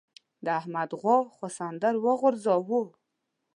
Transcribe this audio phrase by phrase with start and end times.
[0.43, 2.81] د احمد غوا سخوندر وغورځاوو.